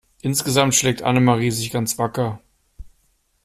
[0.23, 2.41] Insgesamt schlägt Annemarie sich ganz wacker.